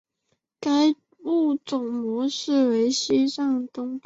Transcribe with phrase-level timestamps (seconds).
[0.59, 3.99] 该物种的模式产地在西藏东部。